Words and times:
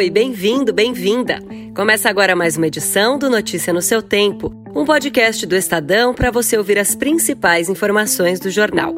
Oi, 0.00 0.08
bem-vindo, 0.08 0.72
bem-vinda. 0.72 1.42
Começa 1.76 2.08
agora 2.08 2.34
mais 2.34 2.56
uma 2.56 2.66
edição 2.66 3.18
do 3.18 3.28
Notícia 3.28 3.70
no 3.70 3.82
seu 3.82 4.00
Tempo, 4.00 4.50
um 4.74 4.82
podcast 4.82 5.44
do 5.44 5.54
Estadão 5.54 6.14
para 6.14 6.30
você 6.30 6.56
ouvir 6.56 6.78
as 6.78 6.94
principais 6.94 7.68
informações 7.68 8.40
do 8.40 8.48
jornal. 8.48 8.94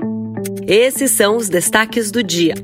Esses 0.64 1.10
são 1.10 1.36
os 1.36 1.48
destaques 1.48 2.12
do 2.12 2.22
dia. 2.22 2.54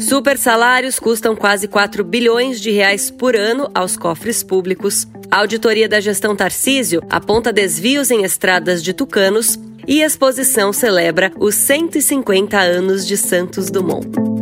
Super 0.00 0.38
salários 0.38 0.98
custam 0.98 1.36
quase 1.36 1.68
4 1.68 2.02
bilhões 2.04 2.58
de 2.58 2.70
reais 2.70 3.10
por 3.10 3.36
ano 3.36 3.70
aos 3.74 3.98
cofres 3.98 4.42
públicos. 4.42 5.06
A 5.30 5.40
auditoria 5.40 5.90
da 5.90 6.00
gestão 6.00 6.34
Tarcísio 6.34 7.02
aponta 7.10 7.52
desvios 7.52 8.10
em 8.10 8.24
estradas 8.24 8.82
de 8.82 8.94
tucanos 8.94 9.58
e 9.86 10.02
a 10.02 10.06
exposição 10.06 10.72
celebra 10.72 11.30
os 11.38 11.54
150 11.54 12.58
anos 12.58 13.06
de 13.06 13.18
Santos 13.18 13.70
Dumont. 13.70 14.35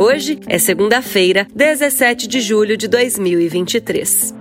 Hoje 0.00 0.38
é 0.46 0.60
segunda-feira, 0.60 1.48
17 1.52 2.28
de 2.28 2.40
julho 2.40 2.76
de 2.76 2.86
2023. 2.86 4.32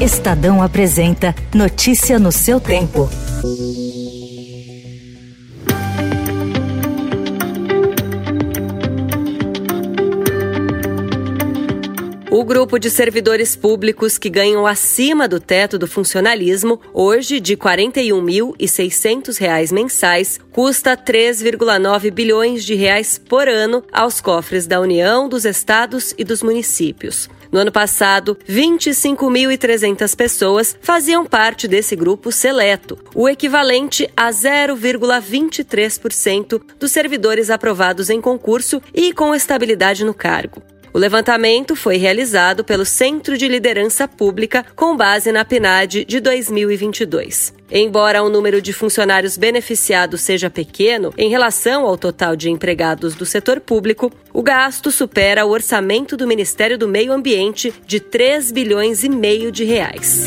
Estadão 0.00 0.60
apresenta 0.60 1.32
Notícia 1.54 2.18
no 2.18 2.32
seu 2.32 2.58
tempo. 2.58 3.08
O 12.34 12.44
grupo 12.44 12.78
de 12.78 12.88
servidores 12.88 13.54
públicos 13.54 14.16
que 14.16 14.30
ganham 14.30 14.66
acima 14.66 15.28
do 15.28 15.38
teto 15.38 15.78
do 15.78 15.86
funcionalismo, 15.86 16.80
hoje 16.94 17.38
de 17.38 17.52
R$ 17.52 17.58
41.600 17.58 19.70
mensais, 19.70 20.40
custa 20.50 20.96
3,9 20.96 22.10
bilhões 22.10 22.64
de 22.64 22.74
reais 22.74 23.18
por 23.18 23.50
ano 23.50 23.84
aos 23.92 24.22
cofres 24.22 24.66
da 24.66 24.80
União, 24.80 25.28
dos 25.28 25.44
estados 25.44 26.14
e 26.16 26.24
dos 26.24 26.42
municípios. 26.42 27.28
No 27.52 27.58
ano 27.58 27.70
passado, 27.70 28.38
25.300 28.48 30.16
pessoas 30.16 30.74
faziam 30.80 31.26
parte 31.26 31.68
desse 31.68 31.94
grupo 31.94 32.32
seleto, 32.32 32.98
o 33.14 33.28
equivalente 33.28 34.08
a 34.16 34.30
0,23% 34.30 36.62
dos 36.80 36.90
servidores 36.90 37.50
aprovados 37.50 38.08
em 38.08 38.22
concurso 38.22 38.80
e 38.94 39.12
com 39.12 39.34
estabilidade 39.34 40.02
no 40.02 40.14
cargo. 40.14 40.71
O 40.94 40.98
levantamento 40.98 41.74
foi 41.74 41.96
realizado 41.96 42.62
pelo 42.62 42.84
Centro 42.84 43.38
de 43.38 43.48
Liderança 43.48 44.06
Pública 44.06 44.64
com 44.76 44.94
base 44.94 45.32
na 45.32 45.42
PNAD 45.42 46.04
de 46.04 46.20
2022. 46.20 47.54
Embora 47.70 48.22
o 48.22 48.28
número 48.28 48.60
de 48.60 48.74
funcionários 48.74 49.38
beneficiados 49.38 50.20
seja 50.20 50.50
pequeno 50.50 51.14
em 51.16 51.30
relação 51.30 51.86
ao 51.86 51.96
total 51.96 52.36
de 52.36 52.50
empregados 52.50 53.14
do 53.14 53.24
setor 53.24 53.58
público, 53.60 54.12
o 54.34 54.42
gasto 54.42 54.90
supera 54.90 55.46
o 55.46 55.50
orçamento 55.50 56.14
do 56.14 56.26
Ministério 56.26 56.76
do 56.76 56.86
Meio 56.86 57.12
Ambiente 57.12 57.72
de 57.86 57.98
3 57.98 58.52
bilhões 58.52 59.02
e 59.02 59.08
meio 59.08 59.50
de 59.50 59.64
reais. 59.64 60.26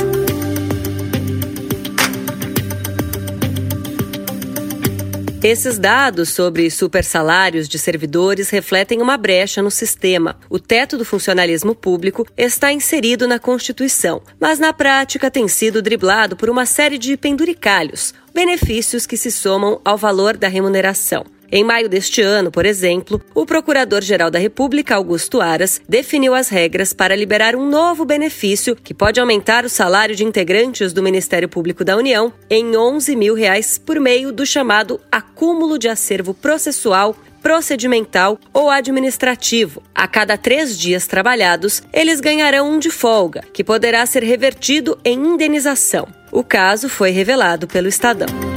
Esses 5.45 5.77
dados 5.77 6.29
sobre 6.29 6.71
supersalários 6.71 7.69
de 7.69 7.77
servidores 7.77 8.49
refletem 8.49 8.99
uma 8.99 9.15
brecha 9.15 9.61
no 9.61 9.69
sistema. 9.69 10.39
O 10.49 10.57
teto 10.57 10.97
do 10.97 11.05
funcionalismo 11.05 11.75
público 11.75 12.25
está 12.35 12.73
inserido 12.73 13.27
na 13.27 13.37
Constituição, 13.37 14.23
mas 14.39 14.57
na 14.57 14.73
prática 14.73 15.29
tem 15.29 15.47
sido 15.47 15.83
driblado 15.83 16.35
por 16.35 16.49
uma 16.49 16.65
série 16.65 16.97
de 16.97 17.15
penduricalhos, 17.15 18.11
benefícios 18.33 19.05
que 19.05 19.15
se 19.15 19.29
somam 19.29 19.79
ao 19.85 19.99
valor 19.99 20.35
da 20.35 20.47
remuneração. 20.47 21.23
Em 21.51 21.63
maio 21.63 21.87
deste 21.87 22.21
ano, 22.21 22.51
por 22.51 22.65
exemplo, 22.65 23.21
o 23.33 23.45
Procurador-Geral 23.45 24.31
da 24.31 24.39
República, 24.39 24.95
Augusto 24.95 25.41
Aras, 25.41 25.81
definiu 25.87 26.33
as 26.33 26.49
regras 26.49 26.93
para 26.93 27.15
liberar 27.15 27.55
um 27.55 27.69
novo 27.69 28.05
benefício 28.05 28.75
que 28.75 28.93
pode 28.93 29.19
aumentar 29.19 29.65
o 29.65 29.69
salário 29.69 30.15
de 30.15 30.23
integrantes 30.23 30.91
do 30.91 31.03
Ministério 31.03 31.47
Público 31.47 31.83
da 31.83 31.95
União 31.95 32.33
em 32.49 32.75
11 32.75 33.15
mil 33.15 33.35
reais 33.35 33.77
por 33.77 33.99
meio 33.99 34.31
do 34.31 34.45
chamado 34.45 34.99
acúmulo 35.11 35.77
de 35.77 35.87
acervo 35.87 36.33
processual 36.33 37.15
procedimental 37.45 38.39
ou 38.51 38.71
administrativo. 38.71 39.83
A 39.93 40.07
cada 40.07 40.35
três 40.35 40.75
dias 40.75 41.05
trabalhados, 41.05 41.83
eles 41.93 42.19
ganharão 42.19 42.71
um 42.71 42.79
de 42.79 42.89
folga, 42.89 43.43
que 43.53 43.63
poderá 43.63 44.03
ser 44.07 44.23
revertido 44.23 44.97
em 45.05 45.13
indenização. 45.13 46.07
O 46.31 46.43
caso 46.43 46.89
foi 46.89 47.11
revelado 47.11 47.67
pelo 47.67 47.87
Estadão. 47.87 48.54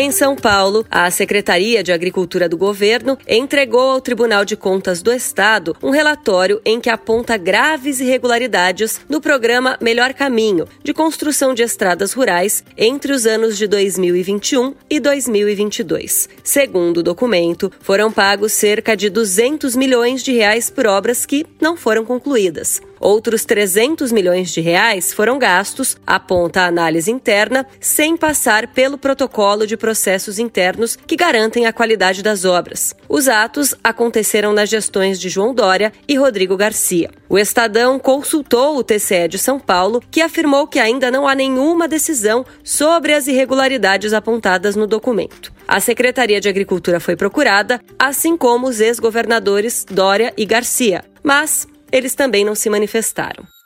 Em 0.00 0.12
São 0.12 0.36
Paulo, 0.36 0.86
a 0.88 1.10
Secretaria 1.10 1.82
de 1.82 1.90
Agricultura 1.90 2.48
do 2.48 2.56
governo 2.56 3.18
entregou 3.26 3.90
ao 3.90 4.00
Tribunal 4.00 4.44
de 4.44 4.54
Contas 4.56 5.02
do 5.02 5.12
Estado 5.12 5.74
um 5.82 5.90
relatório 5.90 6.60
em 6.64 6.80
que 6.80 6.88
aponta 6.88 7.36
graves 7.36 7.98
irregularidades 7.98 9.00
no 9.08 9.20
programa 9.20 9.76
Melhor 9.80 10.14
Caminho 10.14 10.68
de 10.84 10.94
construção 10.94 11.52
de 11.52 11.64
estradas 11.64 12.12
rurais 12.12 12.62
entre 12.76 13.12
os 13.12 13.26
anos 13.26 13.58
de 13.58 13.66
2021 13.66 14.72
e 14.88 15.00
2022. 15.00 16.28
Segundo 16.44 16.98
o 16.98 17.02
documento, 17.02 17.68
foram 17.80 18.12
pagos 18.12 18.52
cerca 18.52 18.96
de 18.96 19.10
200 19.10 19.74
milhões 19.74 20.22
de 20.22 20.30
reais 20.30 20.70
por 20.70 20.86
obras 20.86 21.26
que 21.26 21.44
não 21.60 21.76
foram 21.76 22.04
concluídas. 22.04 22.80
Outros 23.00 23.44
300 23.44 24.10
milhões 24.10 24.50
de 24.50 24.60
reais 24.60 25.12
foram 25.12 25.38
gastos, 25.38 25.96
aponta 26.06 26.62
a 26.62 26.66
análise 26.66 27.10
interna, 27.10 27.66
sem 27.80 28.16
passar 28.16 28.68
pelo 28.68 28.98
protocolo 28.98 29.66
de 29.66 29.76
processos 29.88 30.38
internos 30.38 30.98
que 31.06 31.16
garantem 31.16 31.64
a 31.64 31.72
qualidade 31.72 32.22
das 32.22 32.44
obras. 32.44 32.94
Os 33.08 33.26
atos 33.26 33.74
aconteceram 33.82 34.52
nas 34.52 34.68
gestões 34.68 35.18
de 35.18 35.30
João 35.30 35.54
Dória 35.54 35.90
e 36.06 36.14
Rodrigo 36.14 36.58
Garcia. 36.58 37.08
O 37.26 37.38
Estadão 37.38 37.98
consultou 37.98 38.76
o 38.76 38.84
TCE 38.84 39.26
de 39.28 39.38
São 39.38 39.58
Paulo, 39.58 40.02
que 40.10 40.20
afirmou 40.20 40.66
que 40.66 40.78
ainda 40.78 41.10
não 41.10 41.26
há 41.26 41.34
nenhuma 41.34 41.88
decisão 41.88 42.44
sobre 42.62 43.14
as 43.14 43.28
irregularidades 43.28 44.12
apontadas 44.12 44.76
no 44.76 44.86
documento. 44.86 45.50
A 45.66 45.80
Secretaria 45.80 46.38
de 46.38 46.50
Agricultura 46.50 47.00
foi 47.00 47.16
procurada, 47.16 47.80
assim 47.98 48.36
como 48.36 48.68
os 48.68 48.80
ex-governadores 48.80 49.86
Dória 49.90 50.34
e 50.36 50.44
Garcia, 50.44 51.02
mas 51.22 51.66
eles 51.90 52.14
também 52.14 52.44
não 52.44 52.54
se 52.54 52.68
manifestaram. 52.68 53.57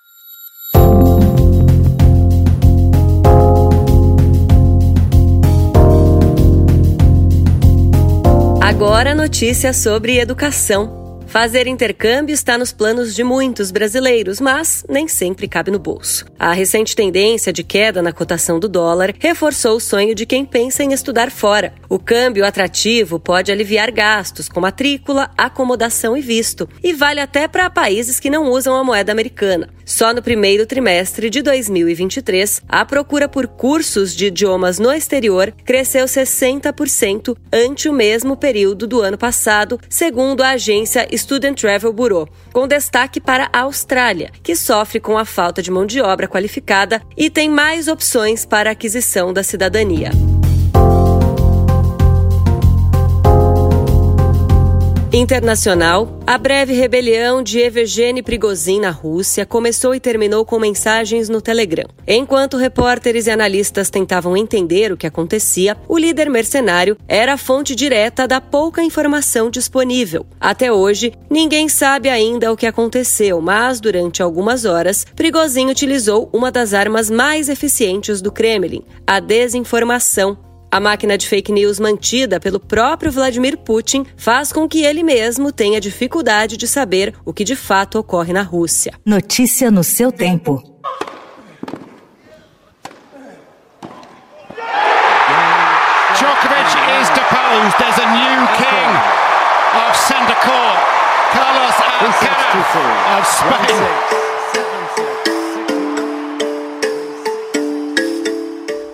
Agora 8.73 9.15
notícia 9.15 9.71
sobre 9.75 10.19
educação. 10.19 11.02
Fazer 11.33 11.67
intercâmbio 11.67 12.35
está 12.35 12.59
nos 12.59 12.73
planos 12.73 13.15
de 13.15 13.25
muitos 13.25 13.71
brasileiros, 13.71 14.39
mas 14.39 14.85
nem 14.87 15.09
sempre 15.09 15.49
cabe 15.49 15.71
no 15.71 15.79
bolso. 15.79 16.27
A 16.39 16.53
recente 16.53 16.95
tendência 16.95 17.51
de 17.51 17.65
queda 17.65 18.03
na 18.03 18.13
cotação 18.13 18.61
do 18.61 18.69
dólar 18.69 19.15
reforçou 19.19 19.77
o 19.77 19.81
sonho 19.81 20.15
de 20.15 20.27
quem 20.27 20.45
pensa 20.45 20.85
em 20.85 20.93
estudar 20.93 21.31
fora. 21.31 21.73
O 21.89 21.99
câmbio 21.99 22.45
atrativo 22.45 23.19
pode 23.19 23.51
aliviar 23.51 23.91
gastos 23.91 24.47
com 24.47 24.61
matrícula, 24.61 25.31
acomodação 25.39 26.15
e 26.15 26.21
visto, 26.21 26.69
e 26.85 26.93
vale 26.93 27.19
até 27.19 27.49
para 27.49 27.71
países 27.71 28.21
que 28.21 28.29
não 28.29 28.51
usam 28.51 28.77
a 28.77 28.85
moeda 28.85 29.11
americana. 29.11 29.71
Só 29.87 30.13
no 30.13 30.23
primeiro 30.23 30.67
trimestre 30.67 31.29
de 31.31 31.41
2023, 31.43 32.63
a 32.69 32.85
procura 32.85 33.27
por 33.27 33.47
cursos 33.49 34.15
de 34.15 34.27
idiomas 34.27 34.79
no 34.79 34.93
exterior 34.93 35.53
cresceu 35.65 36.05
60% 36.05 37.37
ante 37.53 37.89
o 37.89 37.93
mesmo 37.93 38.37
período 38.37 38.87
do 38.87 39.01
ano 39.01 39.19
passado, 39.19 39.81
segundo 39.89 40.43
a 40.43 40.51
agência 40.51 41.09
Student 41.23 41.61
Travel 41.61 41.93
Bureau, 41.93 42.29
com 42.53 42.67
destaque 42.67 43.21
para 43.21 43.49
a 43.53 43.61
Austrália, 43.61 44.31
que 44.43 44.57
sofre 44.57 45.01
com 45.01 45.17
a 45.17 45.25
falta 45.25 45.63
de 45.63 45.71
mão 45.71 45.87
de 45.87 46.01
obra 46.01 46.29
qualificada 46.29 47.01
e 47.17 47.31
tem 47.31 47.49
mais 47.49 47.89
opções 47.89 48.45
para 48.45 48.71
aquisição 48.71 49.33
da 49.33 49.43
cidadania. 49.43 50.11
Internacional, 55.15 56.19
a 56.27 56.39
breve 56.39 56.73
rebelião 56.73 57.43
de 57.43 57.59
Evgeny 57.59 58.23
Prigozhin 58.23 58.81
na 58.81 58.89
Rússia 58.89 59.45
começou 59.45 59.95
e 59.95 60.01
terminou 60.01 60.43
com 60.43 60.59
mensagens 60.59 61.29
no 61.29 61.43
Telegram. 61.43 61.87
Enquanto 62.09 62.57
repórteres 62.57 63.27
e 63.27 63.31
analistas 63.31 63.91
tentavam 63.91 64.35
entender 64.35 64.91
o 64.91 64.97
que 64.97 65.07
acontecia, 65.07 65.77
o 65.87 65.99
líder 65.99 66.31
mercenário 66.31 66.97
era 67.07 67.35
a 67.35 67.37
fonte 67.37 67.75
direta 67.75 68.27
da 68.27 68.41
pouca 68.41 68.83
informação 68.83 69.51
disponível. 69.51 70.25
Até 70.41 70.73
hoje, 70.73 71.13
ninguém 71.29 71.69
sabe 71.69 72.09
ainda 72.09 72.51
o 72.51 72.57
que 72.57 72.67
aconteceu, 72.67 73.39
mas 73.39 73.83
durante 73.83 74.23
algumas 74.23 74.65
horas, 74.65 75.05
Prigozhin 75.15 75.69
utilizou 75.69 76.31
uma 76.33 76.51
das 76.51 76.73
armas 76.73 77.11
mais 77.11 77.51
eficientes 77.51 78.23
do 78.23 78.33
Kremlin, 78.33 78.83
a 79.07 79.21
desinformação 79.21 80.39
a 80.73 80.81
máquina 80.81 81.19
de 81.19 81.29
fake 81.29 81.53
news 81.53 81.79
mantida 81.79 82.41
pelo 82.41 82.59
próprio 82.59 83.13
Vladimir 83.13 83.59
Putin 83.59 84.07
faz 84.17 84.51
com 84.51 84.67
que 84.67 84.83
ele 84.83 85.03
mesmo 85.03 85.53
tenha 85.53 85.79
dificuldade 85.79 86.57
de 86.57 86.67
saber 86.67 87.15
o 87.27 87.33
que 87.35 87.45
de 87.45 87.55
fato 87.55 87.99
ocorre 87.99 88.33
na 88.33 88.41
Rússia. 88.41 88.95
Notícia 89.05 89.71
no 89.71 89.85
seu 89.85 90.11
tempo. 90.11 90.63
Djokovic 96.15 96.73
is 97.03 97.09
deposed. 97.11 97.77
there's 97.79 97.99
a 97.99 98.09
new 98.09 98.47
king 98.57 98.93
of 99.77 99.95
centre 99.95 100.41
court, 100.41 100.81
Carlos 101.33 101.77
Alcaraz 101.85 102.33
of 103.19 103.27
Spain. 103.27 104.32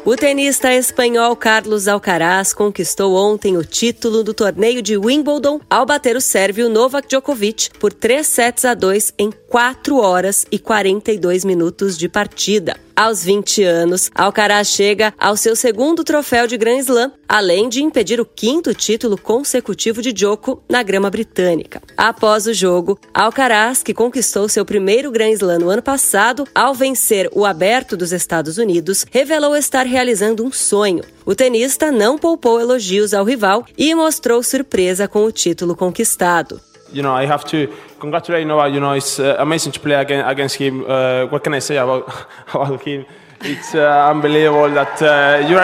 O 0.09 0.17
tenista 0.17 0.73
espanhol 0.73 1.37
Carlos 1.37 1.87
Alcaraz 1.87 2.55
conquistou 2.55 3.15
ontem 3.15 3.59
o 3.59 3.63
título 3.63 4.25
do 4.25 4.33
torneio 4.33 4.81
de 4.81 4.97
Wimbledon 4.97 5.61
ao 5.69 5.85
bater 5.85 6.17
o 6.17 6.21
sérvio 6.21 6.71
Novak 6.71 7.07
Djokovic 7.07 7.69
por 7.79 7.93
3 7.93 8.27
sets 8.27 8.65
a 8.65 8.73
2 8.73 9.13
em 9.19 9.31
4 9.31 9.99
horas 9.99 10.47
e 10.51 10.59
42 10.59 11.45
minutos 11.45 11.99
de 11.99 12.09
partida. 12.09 12.88
Aos 12.99 13.23
20 13.23 13.63
anos, 13.63 14.11
Alcaraz 14.13 14.67
chega 14.67 15.15
ao 15.17 15.37
seu 15.37 15.55
segundo 15.55 16.03
troféu 16.03 16.49
de 16.49 16.59
Grand 16.59 16.81
Slam, 16.81 17.13
além 17.29 17.69
de 17.69 17.81
impedir 17.81 18.21
o 18.21 18.27
quinto 18.27 18.75
título 18.75 19.17
consecutivo 19.17 20.03
de 20.03 20.13
Djoko 20.13 20.65
na 20.69 20.83
grama 20.83 21.09
britânica. 21.09 21.81
Após 21.97 22.49
o 22.49 22.53
jogo, 22.53 22.99
Alcaraz, 23.15 23.85
que 23.85 23.95
conquistou 23.95 24.49
seu 24.49 24.65
primeiro 24.65 25.13
Grand 25.13 25.31
Slam 25.31 25.61
no 25.61 25.71
ano 25.71 25.81
passado 25.81 26.45
ao 26.53 26.75
vencer 26.75 27.31
o 27.33 27.47
Aberto 27.47 27.97
dos 27.97 28.11
Estados 28.11 28.59
Unidos, 28.59 29.07
revelou 29.13 29.55
estar 29.55 29.87
realizando 29.87 30.45
um 30.45 30.51
sonho. 30.51 31.05
O 31.25 31.37
tenista 31.37 31.93
não 31.93 32.19
poupou 32.19 32.61
elogios 32.61 33.15
ao 33.15 33.25
rival 33.25 33.65
e 33.79 33.95
mostrou 33.95 34.43
surpresa 34.43 35.07
com 35.07 35.23
o 35.23 35.31
título 35.31 35.77
conquistado. 35.77 36.61
You 36.93 37.03
know, 37.03 37.15
I 37.15 37.27
have 37.27 37.45
to 37.47 37.73
congratulate 37.99 38.47
Noah. 38.47 38.69
You 38.69 38.81
know, 38.81 38.93
it's 38.93 39.19
uh, 39.19 39.37
amazing 39.39 39.73
to 39.73 39.81
play 39.81 39.95
against, 39.95 40.29
against 40.29 40.57
him. 40.57 40.85
Uh, 40.89 41.27
what 41.27 41.45
can 41.45 41.55
I 41.55 41.61
say 41.61 41.77
about, 41.77 42.09
about 42.55 42.83
him? 42.83 43.05
It's 43.43 43.75
uh, 43.75 44.11
unbelievable 44.11 44.71
that 44.71 45.01
uh, 45.01 45.47
you 45.49 45.57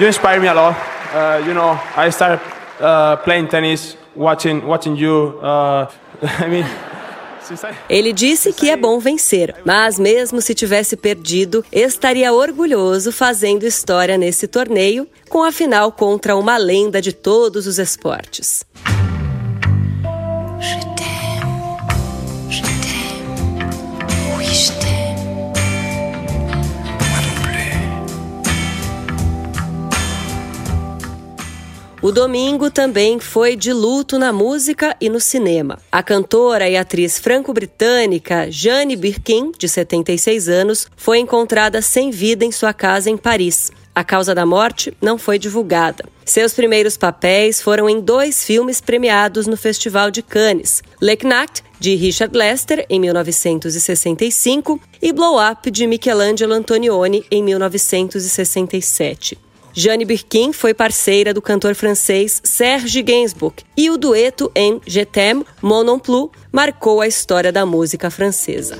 you 0.00 0.06
inspire 0.06 0.40
me 0.40 0.48
a 0.48 0.54
lot. 0.54 0.76
Uh, 1.14 1.42
you 1.46 1.54
know, 1.54 1.80
I 1.96 2.10
started 2.10 2.40
uh, 2.80 3.16
playing 3.16 3.48
tennis, 3.48 3.96
watching 4.14 4.66
watching 4.66 4.96
you. 4.96 5.40
I 5.42 6.48
mean. 6.48 6.66
Ele 7.88 8.12
disse 8.12 8.52
que 8.52 8.70
é 8.70 8.76
bom 8.76 8.98
vencer, 8.98 9.54
mas 9.64 10.00
mesmo 10.00 10.40
se 10.40 10.52
tivesse 10.52 10.96
perdido, 10.96 11.64
estaria 11.70 12.32
orgulhoso 12.32 13.12
fazendo 13.12 13.64
história 13.64 14.18
nesse 14.18 14.48
torneio, 14.48 15.06
com 15.28 15.44
a 15.44 15.52
final 15.52 15.92
contra 15.92 16.34
uma 16.34 16.56
lenda 16.56 17.00
de 17.00 17.12
todos 17.12 17.68
os 17.68 17.78
esportes. 17.78 18.64
O 32.06 32.12
domingo 32.12 32.70
também 32.70 33.18
foi 33.18 33.56
de 33.56 33.72
luto 33.72 34.16
na 34.16 34.32
música 34.32 34.96
e 35.00 35.08
no 35.08 35.18
cinema. 35.18 35.80
A 35.90 36.04
cantora 36.04 36.68
e 36.68 36.76
atriz 36.76 37.18
franco-britânica 37.18 38.46
Jane 38.48 38.94
Birkin, 38.94 39.50
de 39.58 39.68
76 39.68 40.48
anos, 40.48 40.86
foi 40.94 41.18
encontrada 41.18 41.82
sem 41.82 42.12
vida 42.12 42.44
em 42.44 42.52
sua 42.52 42.72
casa 42.72 43.10
em 43.10 43.16
Paris. 43.16 43.72
A 43.96 44.04
causa 44.04 44.34
da 44.34 44.44
morte 44.44 44.94
não 45.00 45.16
foi 45.16 45.38
divulgada. 45.38 46.04
Seus 46.22 46.52
primeiros 46.52 46.98
papéis 46.98 47.62
foram 47.62 47.88
em 47.88 47.98
dois 47.98 48.44
filmes 48.44 48.78
premiados 48.78 49.46
no 49.46 49.56
Festival 49.56 50.10
de 50.10 50.20
Cannes: 50.20 50.82
Le 51.00 51.16
Knacht, 51.16 51.64
de 51.80 51.94
Richard 51.94 52.36
Lester, 52.36 52.84
em 52.90 53.00
1965, 53.00 54.78
e 55.00 55.14
Blow 55.14 55.38
Up, 55.40 55.70
de 55.70 55.86
Michelangelo 55.86 56.52
Antonioni, 56.52 57.24
em 57.30 57.42
1967. 57.42 59.38
Jane 59.72 60.04
Birkin 60.04 60.52
foi 60.52 60.74
parceira 60.74 61.32
do 61.32 61.40
cantor 61.40 61.74
francês 61.74 62.42
Serge 62.44 63.00
Gainsbourg 63.02 63.56
e 63.74 63.88
o 63.88 63.96
dueto 63.96 64.52
em 64.54 64.78
Je 64.86 65.06
t'aime, 65.06 65.42
Mon 65.62 65.82
non 65.82 65.98
plus 65.98 66.28
marcou 66.52 67.00
a 67.00 67.06
história 67.06 67.50
da 67.50 67.64
música 67.64 68.10
francesa. 68.10 68.78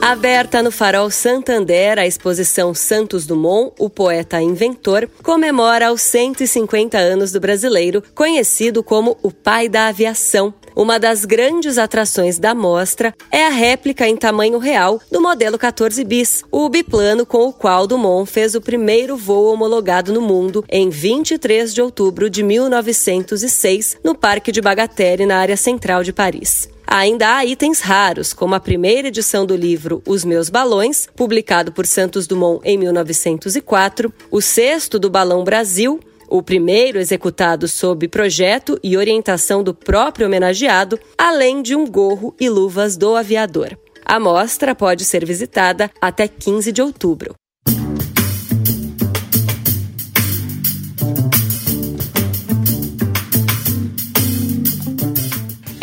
Aberta 0.00 0.62
no 0.62 0.70
Farol 0.70 1.10
Santander, 1.10 1.98
a 1.98 2.06
exposição 2.06 2.72
Santos 2.72 3.26
Dumont, 3.26 3.72
o 3.78 3.90
poeta 3.90 4.40
inventor, 4.40 5.08
comemora 5.22 5.92
os 5.92 6.00
150 6.02 6.96
anos 6.96 7.32
do 7.32 7.40
brasileiro, 7.40 8.02
conhecido 8.14 8.82
como 8.82 9.18
o 9.22 9.32
pai 9.32 9.68
da 9.68 9.88
aviação, 9.88 10.54
uma 10.74 10.98
das 10.98 11.24
grandes 11.24 11.76
atrações 11.76 12.38
da 12.38 12.54
mostra 12.54 13.12
é 13.32 13.44
a 13.44 13.50
réplica 13.50 14.08
em 14.08 14.16
tamanho 14.16 14.58
real 14.58 15.00
do 15.10 15.20
modelo 15.20 15.58
14 15.58 16.04
bis, 16.04 16.44
o 16.52 16.68
biplano 16.68 17.26
com 17.26 17.48
o 17.48 17.52
qual 17.52 17.84
Dumont 17.84 18.30
fez 18.30 18.54
o 18.54 18.60
primeiro 18.60 19.16
voo 19.16 19.52
homologado 19.52 20.12
no 20.12 20.20
mundo 20.20 20.64
em 20.70 20.88
23 20.88 21.74
de 21.74 21.82
outubro 21.82 22.30
de 22.30 22.44
1906 22.44 23.96
no 24.04 24.14
Parque 24.14 24.52
de 24.52 24.60
Bagatelle, 24.60 25.26
na 25.26 25.38
área 25.38 25.56
central 25.56 26.04
de 26.04 26.12
Paris. 26.12 26.68
Ainda 26.90 27.36
há 27.36 27.44
itens 27.44 27.80
raros, 27.80 28.32
como 28.32 28.54
a 28.54 28.60
primeira 28.60 29.08
edição 29.08 29.44
do 29.44 29.54
livro 29.54 30.02
Os 30.06 30.24
Meus 30.24 30.48
Balões, 30.48 31.06
publicado 31.14 31.70
por 31.70 31.86
Santos 31.86 32.26
Dumont 32.26 32.62
em 32.64 32.78
1904, 32.78 34.10
o 34.30 34.40
sexto 34.40 34.98
do 34.98 35.10
Balão 35.10 35.44
Brasil, 35.44 36.00
o 36.26 36.42
primeiro 36.42 36.98
executado 36.98 37.68
sob 37.68 38.08
projeto 38.08 38.80
e 38.82 38.96
orientação 38.96 39.62
do 39.62 39.74
próprio 39.74 40.26
homenageado, 40.26 40.98
além 41.18 41.60
de 41.60 41.76
um 41.76 41.86
gorro 41.86 42.34
e 42.40 42.48
luvas 42.48 42.96
do 42.96 43.14
aviador. 43.14 43.76
A 44.02 44.18
mostra 44.18 44.74
pode 44.74 45.04
ser 45.04 45.26
visitada 45.26 45.90
até 46.00 46.26
15 46.26 46.72
de 46.72 46.80
outubro. 46.80 47.34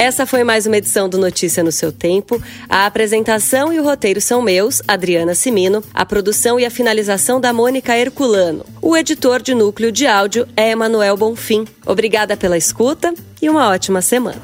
Essa 0.06 0.28
foi 0.28 0.44
mais 0.44 0.68
uma 0.68 0.78
edição 0.78 1.10
do 1.10 1.18
Notícia 1.18 1.63
no 1.63 1.72
seu 1.72 1.92
tempo. 1.92 2.40
A 2.69 2.86
apresentação 2.86 3.74
e 3.74 3.80
o 3.80 3.84
roteiro 3.84 4.22
são 4.22 4.40
meus, 4.40 4.80
Adriana 4.88 5.34
Simino, 5.34 5.84
a 5.92 6.06
produção 6.06 6.60
e 6.60 6.66
a 6.66 6.69
finalização 6.69 7.42
da 7.42 7.52
Mônica 7.52 7.98
Herculano. 7.98 8.63
O 8.84 8.96
editor 8.96 9.42
de 9.42 9.56
núcleo 9.56 9.92
de 9.92 10.06
áudio 10.06 10.48
é 10.56 10.69
Emanuel 10.69 11.18
Bonfim. 11.18 11.66
Obrigada 11.84 12.38
pela 12.38 12.56
escuta 12.56 13.16
e 13.42 13.50
uma 13.50 13.68
ótima 13.68 14.00
semana. 14.00 14.44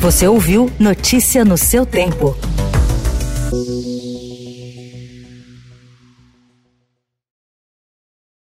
Você 0.00 0.26
ouviu 0.26 0.72
Notícia 0.80 1.44
no 1.44 1.58
seu 1.58 1.84
tempo. 1.84 2.34